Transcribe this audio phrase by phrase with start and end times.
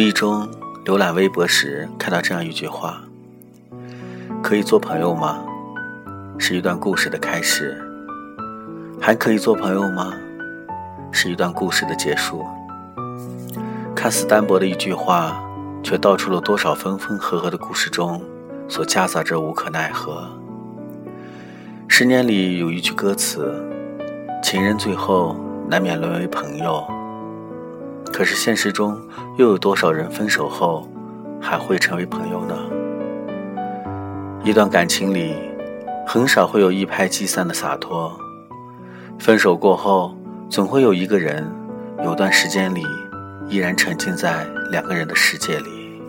[0.00, 0.48] 无意中
[0.86, 3.02] 浏览微博时，看到这样一句话
[4.42, 5.44] ：“可以做朋友吗？
[6.38, 7.76] 是一段故事的开始。
[8.98, 10.14] 还可以做朋友吗？
[11.12, 12.46] 是一段故事的结束。”
[13.94, 15.38] 看似单薄的一句话，
[15.82, 18.22] 却道出了多少分分合合的故事中
[18.68, 20.26] 所夹杂着无可奈何。
[21.88, 23.54] 十年里有一句歌词
[24.42, 25.36] ：“情人最后
[25.68, 26.82] 难免沦为朋友。”
[28.20, 29.00] 可是现实中，
[29.38, 30.86] 又有多少人分手后
[31.40, 32.54] 还会成为朋友呢？
[34.44, 35.34] 一段感情里，
[36.06, 38.14] 很少会有一拍即散的洒脱。
[39.18, 40.14] 分手过后，
[40.50, 41.50] 总会有一个人，
[42.04, 42.84] 有段时间里
[43.48, 46.02] 依然沉浸在两个人的世界里。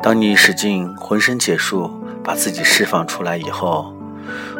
[0.00, 1.90] 当你使尽浑身解数
[2.22, 3.92] 把自己释放出来以后，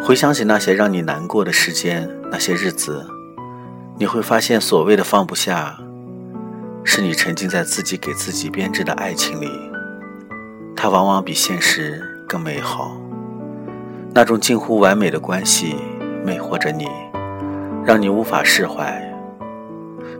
[0.02, 3.06] 回想起那些让你难过的时间，那些日子。
[3.96, 5.78] 你会发现，所谓的放不下，
[6.82, 9.48] 是你沉浸在自己给自己编织的爱情里，
[10.74, 12.96] 它往往比现实更美好。
[14.12, 15.76] 那种近乎完美的关系
[16.24, 16.88] 魅惑着你，
[17.84, 19.00] 让你无法释怀。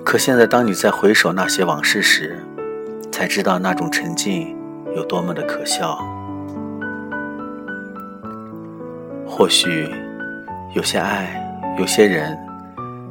[0.05, 2.39] 可现在，当你在回首那些往事时，
[3.11, 4.57] 才知道那种沉浸
[4.95, 5.99] 有多么的可笑。
[9.27, 9.91] 或许，
[10.77, 12.39] 有些爱，有些人。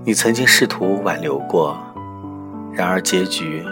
[0.05, 1.77] 你曾经试图挽留过，
[2.73, 3.63] 然而结局，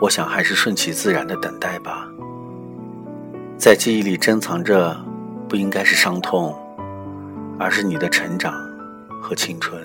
[0.00, 2.08] 我想还是顺其自然的等待吧。
[3.58, 4.96] 在记忆里珍藏着，
[5.48, 6.56] 不应该是伤痛，
[7.58, 8.54] 而是你的成长
[9.20, 9.82] 和青春。